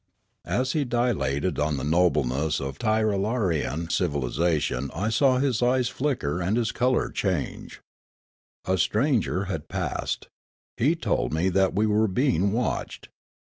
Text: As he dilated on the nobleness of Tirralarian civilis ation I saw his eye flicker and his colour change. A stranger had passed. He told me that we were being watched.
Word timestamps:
As 0.47 0.71
he 0.71 0.83
dilated 0.83 1.59
on 1.59 1.77
the 1.77 1.83
nobleness 1.83 2.59
of 2.59 2.79
Tirralarian 2.79 3.91
civilis 3.91 4.39
ation 4.39 4.89
I 4.95 5.09
saw 5.09 5.37
his 5.37 5.61
eye 5.61 5.83
flicker 5.83 6.41
and 6.41 6.57
his 6.57 6.71
colour 6.71 7.11
change. 7.11 7.81
A 8.65 8.79
stranger 8.79 9.45
had 9.45 9.69
passed. 9.69 10.27
He 10.75 10.95
told 10.95 11.33
me 11.35 11.49
that 11.49 11.75
we 11.75 11.85
were 11.85 12.07
being 12.07 12.51
watched. 12.51 13.09